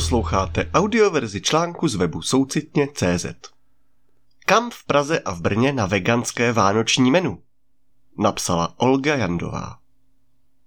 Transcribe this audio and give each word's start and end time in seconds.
Posloucháte 0.00 0.70
audioverzi 0.74 1.40
článku 1.40 1.88
z 1.88 1.94
webu 1.94 2.22
soucitně.cz. 2.22 3.26
Kam 4.46 4.70
v 4.70 4.84
Praze 4.84 5.20
a 5.20 5.32
v 5.32 5.40
Brně 5.40 5.72
na 5.72 5.86
veganské 5.86 6.52
vánoční 6.52 7.10
menu? 7.10 7.42
Napsala 8.18 8.74
Olga 8.76 9.16
Jandová. 9.16 9.78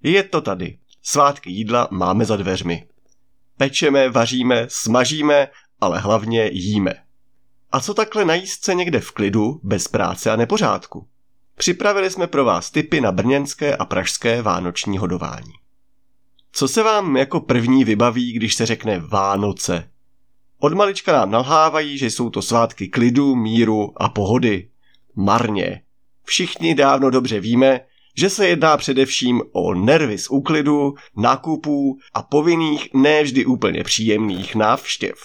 Je 0.04 0.24
to 0.24 0.42
tady. 0.42 0.78
Svátky 1.02 1.52
jídla 1.52 1.88
máme 1.92 2.26
za 2.26 2.38
dveřmi. 2.38 2.88
Pečeme, 3.58 4.10
vaříme, 4.10 4.66
smažíme, 4.70 5.48
ale 5.82 6.00
hlavně 6.00 6.50
jíme. 6.52 6.94
A 7.72 7.80
co 7.80 7.94
takhle 7.94 8.26
najíst 8.26 8.66
se 8.66 8.74
někde 8.76 9.00
v 9.00 9.12
klidu, 9.12 9.60
bez 9.64 9.88
práce 9.88 10.32
a 10.32 10.36
nepořádku? 10.36 11.08
Připravili 11.56 12.10
jsme 12.10 12.28
pro 12.28 12.46
vás 12.46 12.72
tipy 12.72 13.02
na 13.02 13.12
brněnské 13.12 13.78
a 13.78 13.86
pražské 13.86 14.42
vánoční 14.42 14.98
hodování. 14.98 15.63
Co 16.56 16.68
se 16.68 16.84
vám 16.84 17.18
jako 17.18 17.40
první 17.40 17.84
vybaví, 17.84 18.34
když 18.34 18.56
se 18.56 18.66
řekne 18.66 19.00
Vánoce? 19.00 19.90
Od 20.60 20.74
malička 20.74 21.14
nám 21.14 21.32
nalhávají, 21.32 21.98
že 21.98 22.06
jsou 22.06 22.30
to 22.30 22.42
svátky 22.42 22.88
klidu, 22.88 23.36
míru 23.36 23.94
a 23.96 24.10
pohody. 24.10 24.70
Marně. 25.16 25.82
Všichni 26.24 26.76
dávno 26.76 27.10
dobře 27.10 27.40
víme, 27.40 27.80
že 28.18 28.30
se 28.30 28.48
jedná 28.48 28.78
především 28.78 29.42
o 29.52 29.74
nervy 29.74 30.18
z 30.18 30.30
úklidu, 30.30 30.94
nákupů 31.18 31.98
a 32.14 32.22
povinných 32.22 32.90
nevždy 32.94 33.46
úplně 33.46 33.84
příjemných 33.84 34.56
návštěv. 34.56 35.16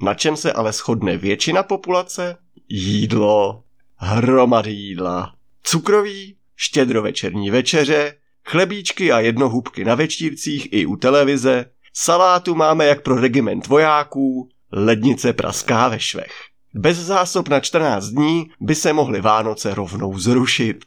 Na 0.00 0.14
čem 0.14 0.36
se 0.36 0.52
ale 0.52 0.72
shodne 0.72 1.16
většina 1.16 1.62
populace? 1.62 2.36
Jídlo. 2.68 3.62
Hromady 3.96 4.72
jídla. 4.72 5.34
Cukroví, 5.62 6.36
štědrovečerní 6.56 7.50
večeře, 7.50 8.14
Chlebíčky 8.48 9.12
a 9.12 9.20
jednohubky 9.20 9.84
na 9.84 9.94
večírcích 9.94 10.68
i 10.72 10.86
u 10.86 10.96
televize, 10.96 11.64
salátu 11.94 12.54
máme 12.54 12.86
jak 12.86 13.02
pro 13.02 13.20
regiment 13.20 13.66
vojáků, 13.66 14.48
lednice 14.72 15.32
praská 15.32 15.88
ve 15.88 16.00
švech. 16.00 16.32
Bez 16.74 16.96
zásob 16.96 17.48
na 17.48 17.60
14 17.60 18.06
dní 18.06 18.50
by 18.60 18.74
se 18.74 18.92
mohly 18.92 19.20
Vánoce 19.20 19.74
rovnou 19.74 20.18
zrušit. 20.18 20.84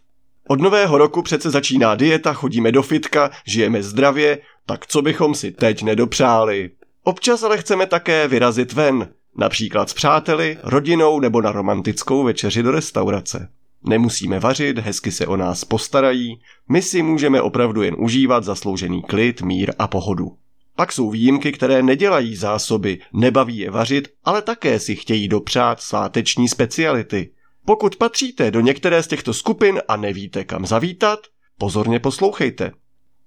Od 0.48 0.62
nového 0.62 0.98
roku 0.98 1.22
přece 1.22 1.50
začíná 1.50 1.96
dieta, 1.96 2.34
chodíme 2.34 2.72
do 2.72 2.84
fitka, 2.84 3.32
žijeme 3.46 3.84
zdravě, 3.84 4.40
tak 4.66 4.88
co 4.88 5.02
bychom 5.02 5.36
si 5.36 5.52
teď 5.52 5.84
nedopřáli? 5.84 6.70
Občas 7.04 7.44
ale 7.44 7.58
chceme 7.58 7.86
také 7.86 8.28
vyrazit 8.28 8.74
ven, 8.74 9.10
například 9.38 9.90
s 9.90 9.94
přáteli, 9.94 10.58
rodinou 10.64 11.20
nebo 11.20 11.42
na 11.42 11.52
romantickou 11.52 12.24
večeři 12.24 12.64
do 12.64 12.72
restaurace. 12.72 13.50
Nemusíme 13.84 14.40
vařit, 14.40 14.78
hezky 14.78 15.12
se 15.12 15.28
o 15.28 15.38
nás 15.38 15.66
postarají, 15.66 16.40
my 16.70 16.82
si 16.82 17.04
můžeme 17.04 17.42
opravdu 17.42 17.82
jen 17.82 17.96
užívat 17.98 18.44
zasloužený 18.44 19.02
klid, 19.02 19.42
mír 19.42 19.74
a 19.80 19.88
pohodu. 19.88 20.32
Pak 20.76 20.92
jsou 20.92 21.10
výjimky, 21.10 21.52
které 21.52 21.84
nedělají 21.84 22.36
zásoby, 22.36 23.00
nebaví 23.14 23.58
je 23.58 23.72
vařit, 23.72 24.08
ale 24.24 24.42
také 24.42 24.80
si 24.80 24.96
chtějí 24.96 25.28
dopřát 25.28 25.82
sváteční 25.82 26.50
speciality. 26.50 27.32
Pokud 27.66 27.96
patříte 27.96 28.52
do 28.52 28.60
některé 28.60 29.04
z 29.04 29.08
těchto 29.08 29.34
skupin 29.34 29.82
a 29.88 29.98
nevíte 29.98 30.44
kam 30.44 30.66
zavítat, 30.66 31.20
pozorně 31.58 32.00
poslouchejte. 32.00 32.72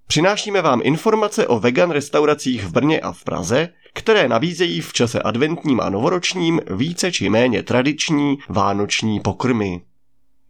Přinášíme 0.07 0.63
vám 0.63 0.81
informace 0.85 1.47
o 1.47 1.61
vegan 1.61 1.91
restauracích 1.91 2.65
v 2.65 2.73
Brně 2.73 3.01
a 3.01 3.13
v 3.13 3.25
Praze, 3.25 3.69
které 3.95 4.29
nabízejí 4.29 4.81
v 4.81 4.93
čase 4.93 5.23
adventním 5.23 5.81
a 5.81 5.91
novoročním 5.91 6.61
více 6.71 7.13
či 7.13 7.31
méně 7.31 7.63
tradiční 7.63 8.39
vánoční 8.49 9.21
pokrmy. 9.21 9.81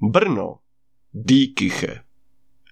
Brno. 0.04 0.56
Dýkyche. 1.14 2.00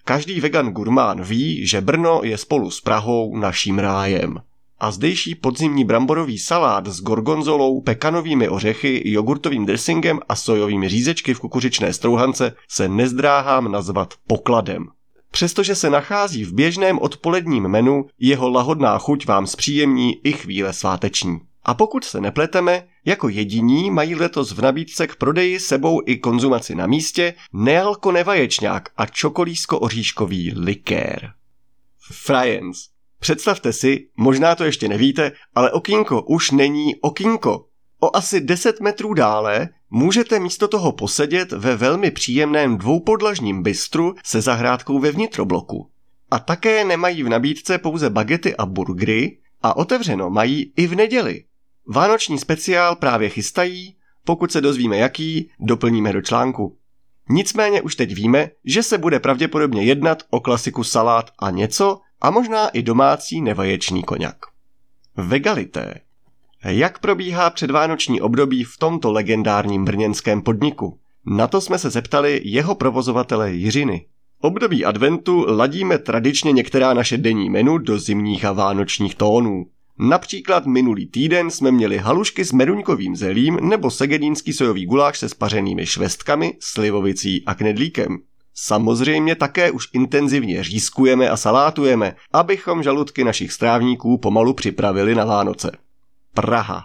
Každý 0.05 0.41
vegan 0.41 0.69
gurmán 0.71 1.23
ví, 1.23 1.67
že 1.67 1.81
Brno 1.81 2.21
je 2.23 2.37
spolu 2.37 2.71
s 2.71 2.81
Prahou 2.81 3.37
naším 3.37 3.79
rájem. 3.79 4.41
A 4.79 4.91
zdejší 4.91 5.35
podzimní 5.35 5.85
bramborový 5.85 6.39
salát 6.39 6.87
s 6.87 7.01
gorgonzolou, 7.01 7.81
pekanovými 7.81 8.49
ořechy, 8.49 9.01
jogurtovým 9.05 9.65
dressingem 9.65 10.19
a 10.29 10.35
sojovými 10.35 10.89
řízečky 10.89 11.33
v 11.33 11.39
kukuřičné 11.39 11.93
strouhance 11.93 12.55
se 12.69 12.87
nezdráhám 12.87 13.71
nazvat 13.71 14.13
pokladem. 14.27 14.87
Přestože 15.31 15.75
se 15.75 15.89
nachází 15.89 16.43
v 16.43 16.53
běžném 16.53 16.99
odpoledním 16.99 17.67
menu, 17.67 18.05
jeho 18.19 18.49
lahodná 18.49 18.97
chuť 18.97 19.27
vám 19.27 19.47
zpříjemní 19.47 20.25
i 20.25 20.31
chvíle 20.31 20.73
sváteční. 20.73 21.39
A 21.63 21.73
pokud 21.73 22.03
se 22.03 22.21
nepleteme, 22.21 22.87
jako 23.05 23.29
jediní 23.29 23.91
mají 23.91 24.15
letos 24.15 24.51
v 24.51 24.61
nabídce 24.61 25.07
k 25.07 25.15
prodeji 25.15 25.59
sebou 25.59 26.01
i 26.05 26.17
konzumaci 26.17 26.75
na 26.75 26.87
místě 26.87 27.33
nealko 27.53 28.11
nevaječňák 28.11 28.89
a 28.97 29.05
čokolísko-oříškový 29.05 30.53
likér. 30.55 31.33
Friends. 32.11 32.77
Představte 33.19 33.73
si, 33.73 34.07
možná 34.17 34.55
to 34.55 34.63
ještě 34.63 34.87
nevíte, 34.87 35.31
ale 35.55 35.71
okýnko 35.71 36.21
už 36.21 36.51
není 36.51 36.95
okýnko. 36.95 37.65
O 37.99 38.15
asi 38.15 38.41
10 38.41 38.79
metrů 38.79 39.13
dále 39.13 39.69
můžete 39.89 40.39
místo 40.39 40.67
toho 40.67 40.91
posedět 40.91 41.51
ve 41.51 41.75
velmi 41.75 42.11
příjemném 42.11 42.77
dvoupodlažním 42.77 43.63
bistru 43.63 44.15
se 44.23 44.41
zahrádkou 44.41 44.99
ve 44.99 45.11
vnitrobloku. 45.11 45.89
A 46.31 46.39
také 46.39 46.85
nemají 46.85 47.23
v 47.23 47.29
nabídce 47.29 47.77
pouze 47.77 48.09
bagety 48.09 48.55
a 48.55 48.65
burgery, 48.65 49.37
a 49.63 49.77
otevřeno 49.77 50.29
mají 50.29 50.73
i 50.75 50.87
v 50.87 50.95
neděli. 50.95 51.43
Vánoční 51.87 52.39
speciál 52.39 52.95
právě 52.95 53.29
chystají, 53.29 53.95
pokud 54.25 54.51
se 54.51 54.61
dozvíme 54.61 54.97
jaký, 54.97 55.49
doplníme 55.59 56.13
do 56.13 56.21
článku. 56.21 56.77
Nicméně 57.29 57.81
už 57.81 57.95
teď 57.95 58.15
víme, 58.15 58.49
že 58.65 58.83
se 58.83 58.97
bude 58.97 59.19
pravděpodobně 59.19 59.83
jednat 59.83 60.23
o 60.29 60.39
klasiku 60.39 60.83
salát 60.83 61.31
a 61.39 61.51
něco 61.51 61.99
a 62.21 62.31
možná 62.31 62.67
i 62.67 62.81
domácí 62.81 63.41
nevaječný 63.41 64.03
koněk. 64.03 64.45
Vegalité. 65.17 65.95
Jak 66.65 66.99
probíhá 66.99 67.49
předvánoční 67.49 68.21
období 68.21 68.63
v 68.63 68.77
tomto 68.77 69.11
legendárním 69.11 69.85
brněnském 69.85 70.41
podniku? 70.41 70.99
Na 71.25 71.47
to 71.47 71.61
jsme 71.61 71.79
se 71.79 71.89
zeptali 71.89 72.41
jeho 72.43 72.75
provozovatele 72.75 73.51
Jiřiny. 73.51 74.05
Období 74.41 74.85
adventu 74.85 75.45
ladíme 75.47 75.97
tradičně 75.97 76.51
některá 76.51 76.93
naše 76.93 77.17
denní 77.17 77.49
menu 77.49 77.77
do 77.77 77.99
zimních 77.99 78.45
a 78.45 78.51
vánočních 78.51 79.15
tónů. 79.15 79.65
Například 80.03 80.65
minulý 80.65 81.05
týden 81.05 81.51
jsme 81.51 81.71
měli 81.71 81.97
halušky 81.97 82.45
s 82.45 82.51
meruňkovým 82.51 83.15
zelím 83.15 83.57
nebo 83.61 83.91
segedínský 83.91 84.53
sojový 84.53 84.85
guláš 84.85 85.19
se 85.19 85.29
spařenými 85.29 85.85
švestkami, 85.85 86.57
slivovicí 86.59 87.45
a 87.45 87.55
knedlíkem. 87.55 88.17
Samozřejmě 88.53 89.35
také 89.35 89.71
už 89.71 89.87
intenzivně 89.93 90.63
řízkujeme 90.63 91.29
a 91.29 91.37
salátujeme, 91.37 92.15
abychom 92.33 92.83
žaludky 92.83 93.23
našich 93.23 93.51
strávníků 93.51 94.17
pomalu 94.17 94.53
připravili 94.53 95.15
na 95.15 95.25
Vánoce. 95.25 95.71
Praha. 96.33 96.83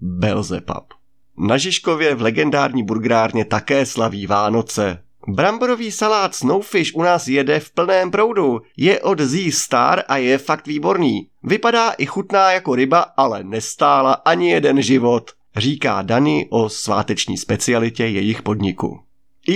Belzepub. 0.00 0.94
Na 1.38 1.58
Žižkově 1.58 2.14
v 2.14 2.22
legendární 2.22 2.82
burgerárně 2.82 3.44
také 3.44 3.86
slaví 3.86 4.26
Vánoce. 4.26 5.02
Bramborový 5.28 5.92
salát 5.92 6.34
Snowfish 6.34 6.94
u 6.94 7.02
nás 7.02 7.28
jede 7.28 7.60
v 7.60 7.70
plném 7.70 8.10
proudu. 8.10 8.60
Je 8.76 9.00
od 9.00 9.20
Z 9.20 9.52
Star 9.52 10.02
a 10.08 10.16
je 10.16 10.38
fakt 10.38 10.66
výborný. 10.66 11.28
Vypadá 11.42 11.90
i 11.90 12.06
chutná 12.06 12.52
jako 12.52 12.74
ryba, 12.74 13.00
ale 13.00 13.44
nestála 13.44 14.12
ani 14.12 14.50
jeden 14.50 14.82
život, 14.82 15.30
říká 15.56 16.02
Dani 16.02 16.46
o 16.50 16.68
sváteční 16.68 17.38
specialitě 17.38 18.06
jejich 18.06 18.42
podniku. 18.42 19.00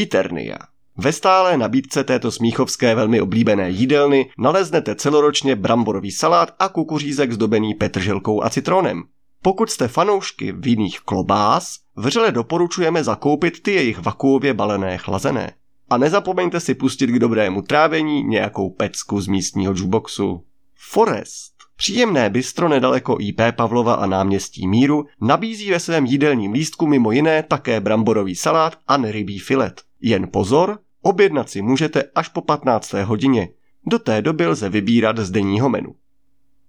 Eternia. 0.03 0.59
Ve 0.99 1.13
stále 1.13 1.57
nabídce 1.57 2.05
této 2.05 2.31
smíchovské 2.31 2.95
velmi 2.95 3.21
oblíbené 3.21 3.71
jídelny 3.71 4.31
naleznete 4.39 4.95
celoročně 4.95 5.57
bramborový 5.57 6.11
salát 6.11 6.55
a 6.59 6.69
kukuřízek 6.69 7.33
zdobený 7.33 7.75
petrželkou 7.75 8.45
a 8.45 8.51
citronem. 8.51 9.03
Pokud 9.47 9.71
jste 9.71 9.89
fanoušky 9.89 10.53
vinných 10.53 11.01
klobás, 11.01 11.79
vřele 11.97 12.33
doporučujeme 12.33 13.05
zakoupit 13.05 13.63
ty 13.63 13.73
jejich 13.73 13.99
vakuově 13.99 14.55
balené 14.55 14.99
chlazené. 14.99 15.53
A 15.91 15.99
nezapomeňte 15.99 16.61
si 16.61 16.75
pustit 16.75 17.07
k 17.07 17.19
dobrému 17.19 17.63
trávení 17.63 18.23
nějakou 18.23 18.71
pecku 18.71 19.21
z 19.21 19.27
místního 19.27 19.73
jukeboxu. 19.73 20.45
Forest. 20.75 21.53
Příjemné 21.77 22.31
bistro 22.31 22.69
nedaleko 22.69 23.17
IP 23.21 23.41
Pavlova 23.57 23.95
a 23.95 24.07
náměstí 24.07 24.69
Míru 24.69 25.07
nabízí 25.21 25.71
ve 25.71 25.81
svém 25.81 26.07
jídelním 26.07 26.53
lístku 26.53 26.87
mimo 26.87 27.13
jiné 27.13 27.43
také 27.43 27.81
bramborový 27.81 28.37
salát 28.37 28.79
a 28.89 28.97
nerybí 28.97 29.39
filet. 29.39 29.83
Jen 30.01 30.29
pozor, 30.33 30.79
objednat 31.03 31.51
si 31.51 31.63
můžete 31.63 32.03
až 32.15 32.29
po 32.29 32.41
15. 32.41 32.93
hodině. 32.93 33.49
Do 33.87 33.99
té 33.99 34.23
doby 34.23 34.47
lze 34.47 34.69
vybírat 34.69 35.19
z 35.19 35.31
denního 35.31 35.69
menu. 35.69 35.95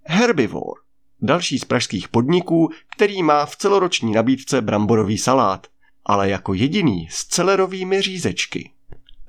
Herbivore 0.04 0.87
další 1.22 1.58
z 1.58 1.64
pražských 1.64 2.08
podniků, 2.08 2.70
který 2.96 3.22
má 3.22 3.46
v 3.46 3.56
celoroční 3.56 4.12
nabídce 4.12 4.62
bramborový 4.62 5.18
salát, 5.18 5.66
ale 6.06 6.28
jako 6.30 6.54
jediný 6.54 7.08
s 7.10 7.26
celerovými 7.26 8.02
řízečky. 8.02 8.70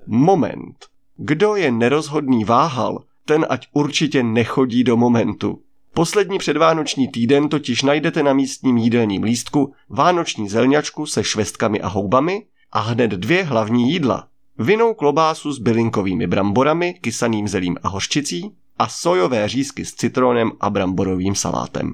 Moment. 0.08 0.76
Kdo 1.18 1.56
je 1.56 1.72
nerozhodný 1.72 2.46
váhal, 2.46 3.04
ten 3.26 3.46
ať 3.50 3.68
určitě 3.74 4.24
nechodí 4.24 4.84
do 4.84 4.98
momentu. 4.98 5.62
Poslední 5.94 6.38
předvánoční 6.38 7.08
týden 7.08 7.50
totiž 7.50 7.82
najdete 7.82 8.24
na 8.24 8.34
místním 8.34 8.78
jídelním 8.78 9.24
lístku 9.24 9.74
vánoční 9.90 10.50
zelňačku 10.50 11.06
se 11.06 11.24
švestkami 11.24 11.82
a 11.82 11.88
houbami 11.88 12.46
a 12.72 12.80
hned 12.80 13.12
dvě 13.12 13.44
hlavní 13.44 13.92
jídla. 13.92 14.28
Vinou 14.58 14.94
klobásu 14.94 15.52
s 15.54 15.60
bylinkovými 15.60 16.28
bramborami, 16.28 16.94
kysaným 16.94 17.48
zelím 17.48 17.78
a 17.84 17.90
hořčicí 17.90 18.52
a 18.80 18.88
sojové 18.88 19.50
řízky 19.50 19.86
s 19.86 19.94
citronem 19.94 20.52
a 20.60 20.70
bramborovým 20.70 21.36
salátem. 21.36 21.94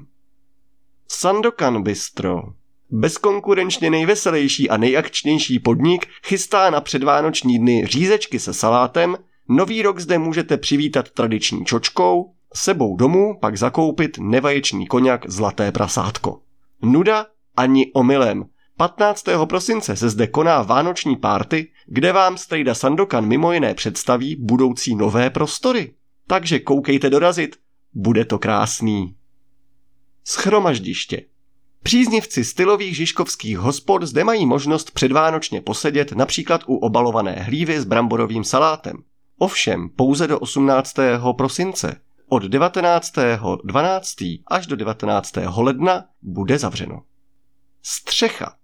Sandokan 1.08 1.84
Bistro. 1.84 2.42
Bezkonkurenčně 2.90 3.90
nejveselější 3.90 4.70
a 4.70 4.78
nejakčnější 4.78 5.60
podnik 5.60 6.06
chystá 6.26 6.70
na 6.70 6.82
předvánoční 6.82 7.60
dny 7.60 7.86
řízečky 7.86 8.40
se 8.40 8.54
salátem, 8.54 9.18
nový 9.50 9.82
rok 9.82 10.00
zde 10.00 10.18
můžete 10.18 10.58
přivítat 10.58 11.12
tradiční 11.12 11.66
čočkou, 11.66 12.34
sebou 12.54 12.96
domů 12.96 13.38
pak 13.42 13.58
zakoupit 13.58 14.18
nevaječný 14.20 14.88
koněk 14.88 15.30
Zlaté 15.30 15.72
prasátko. 15.72 16.40
Nuda 16.82 17.26
ani 17.58 17.92
omylem. 17.94 18.46
15. 18.78 19.24
prosince 19.50 19.96
se 19.96 20.10
zde 20.10 20.28
koná 20.28 20.62
vánoční 20.62 21.16
párty, 21.16 21.68
kde 21.88 22.12
vám 22.12 22.38
strejda 22.38 22.74
Sandokan 22.74 23.26
mimo 23.26 23.54
jiné 23.54 23.74
představí 23.74 24.36
budoucí 24.36 24.96
nové 24.96 25.30
prostory. 25.30 25.94
Takže 26.28 26.60
koukejte 26.60 27.10
dorazit, 27.10 27.56
bude 27.94 28.26
to 28.26 28.40
krásný. 28.40 29.16
Schromaždiště. 30.24 31.26
Příznivci 31.84 32.44
stylových 32.44 32.96
žižkovských 32.96 33.58
hospod 33.58 34.04
zde 34.04 34.24
mají 34.24 34.46
možnost 34.46 34.92
předvánočně 34.92 35.62
posedět 35.62 36.12
například 36.12 36.62
u 36.68 36.76
obalované 36.76 37.32
hlívy 37.32 37.82
s 37.82 37.86
bramborovým 37.86 38.44
salátem. 38.44 38.98
Ovšem 39.38 39.90
pouze 39.90 40.28
do 40.28 40.40
18. 40.40 40.96
prosince. 41.38 42.02
Od 42.28 42.44
19.12. 42.44 44.44
až 44.48 44.68
do 44.68 44.76
19. 44.76 45.34
ledna 45.56 46.06
bude 46.22 46.60
zavřeno. 46.60 47.04
Střecha. 47.82 48.56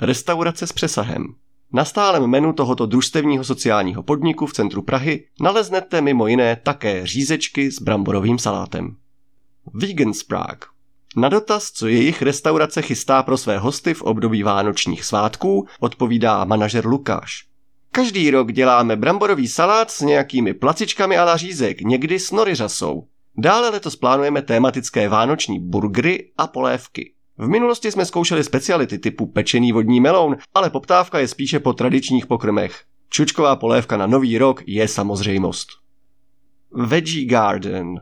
Restaurace 0.00 0.66
s 0.66 0.72
přesahem. 0.72 1.24
Na 1.72 1.84
stálem 1.84 2.26
menu 2.26 2.52
tohoto 2.52 2.86
družstevního 2.86 3.44
sociálního 3.44 4.02
podniku 4.02 4.46
v 4.46 4.52
centru 4.52 4.82
Prahy 4.82 5.24
naleznete 5.40 6.00
mimo 6.00 6.26
jiné 6.26 6.56
také 6.62 7.06
řízečky 7.06 7.70
s 7.70 7.82
bramborovým 7.82 8.38
salátem. 8.38 8.96
Vegan 9.74 10.14
Sprague. 10.14 10.60
Na 11.16 11.28
dotaz, 11.28 11.70
co 11.70 11.86
jejich 11.86 12.22
restaurace 12.22 12.82
chystá 12.82 13.22
pro 13.22 13.36
své 13.36 13.58
hosty 13.58 13.94
v 13.94 14.02
období 14.02 14.42
vánočních 14.42 15.04
svátků, 15.04 15.66
odpovídá 15.80 16.44
manažer 16.44 16.86
Lukáš. 16.86 17.46
Každý 17.92 18.30
rok 18.30 18.52
děláme 18.52 18.96
bramborový 18.96 19.48
salát 19.48 19.90
s 19.90 20.00
nějakými 20.00 20.54
placičkami 20.54 21.18
a 21.18 21.36
řízek, 21.36 21.80
někdy 21.80 22.18
s 22.18 22.30
noriřasou. 22.30 23.06
Dále 23.38 23.68
letos 23.68 23.96
plánujeme 23.96 24.42
tématické 24.42 25.08
vánoční 25.08 25.60
burgery 25.60 26.30
a 26.38 26.46
polévky. 26.46 27.12
V 27.38 27.48
minulosti 27.48 27.92
jsme 27.92 28.04
zkoušeli 28.04 28.44
speciality 28.44 28.98
typu 28.98 29.26
pečený 29.26 29.72
vodní 29.72 30.00
meloun, 30.00 30.36
ale 30.54 30.70
poptávka 30.70 31.18
je 31.18 31.28
spíše 31.28 31.60
po 31.60 31.72
tradičních 31.72 32.26
pokrmech. 32.26 32.82
Čučková 33.08 33.56
polévka 33.56 33.96
na 33.96 34.06
nový 34.06 34.38
rok 34.38 34.62
je 34.66 34.88
samozřejmost. 34.88 35.68
Veggie 36.72 37.26
Garden 37.26 38.00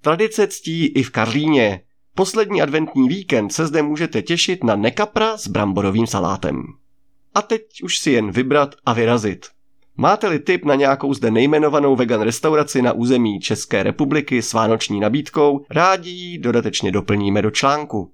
Tradice 0.00 0.46
ctí 0.46 0.86
i 0.86 1.02
v 1.02 1.10
Karlíně. 1.10 1.80
Poslední 2.14 2.62
adventní 2.62 3.08
víkend 3.08 3.52
se 3.52 3.66
zde 3.66 3.82
můžete 3.82 4.22
těšit 4.22 4.64
na 4.64 4.76
nekapra 4.76 5.36
s 5.36 5.48
bramborovým 5.48 6.06
salátem. 6.06 6.62
A 7.34 7.42
teď 7.42 7.62
už 7.82 7.98
si 7.98 8.10
jen 8.10 8.30
vybrat 8.30 8.74
a 8.84 8.92
vyrazit. 8.92 9.46
Máte-li 9.96 10.38
tip 10.38 10.64
na 10.64 10.74
nějakou 10.74 11.14
zde 11.14 11.30
nejmenovanou 11.30 11.96
vegan 11.96 12.20
restauraci 12.20 12.82
na 12.82 12.92
území 12.92 13.40
České 13.40 13.82
republiky 13.82 14.42
s 14.42 14.52
vánoční 14.52 15.00
nabídkou, 15.00 15.64
rádi 15.70 16.10
ji 16.10 16.38
dodatečně 16.38 16.92
doplníme 16.92 17.42
do 17.42 17.50
článku. 17.50 18.12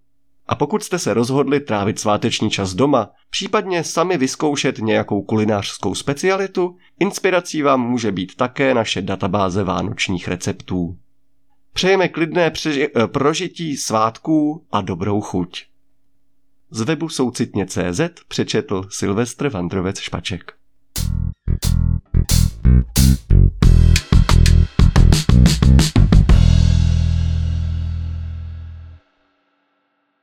A 0.48 0.54
pokud 0.54 0.82
jste 0.82 0.98
se 0.98 1.14
rozhodli 1.14 1.60
trávit 1.60 1.98
sváteční 1.98 2.50
čas 2.50 2.75
doma, 2.75 3.10
případně 3.31 3.84
sami 3.84 4.19
vyzkoušet 4.19 4.78
nějakou 4.78 5.22
kulinářskou 5.22 5.94
specialitu, 5.94 6.76
inspirací 7.00 7.62
vám 7.62 7.81
může 7.81 8.12
být 8.12 8.37
také 8.37 8.75
naše 8.75 9.02
databáze 9.02 9.64
vánočních 9.64 10.28
receptů. 10.28 10.98
Přejeme 11.72 12.08
klidné 12.08 12.50
přeži- 12.50 12.88
eh, 12.96 13.06
prožití 13.06 13.76
svátků 13.76 14.64
a 14.72 14.81
dobrou 14.81 15.20
chuť. 15.20 15.64
Z 16.70 16.81
webu 16.81 17.08
soucitně.cz 17.08 18.00
přečetl 18.28 18.84
Silvestr 18.90 19.49
Vandrovec 19.49 20.00
Špaček. 20.00 20.55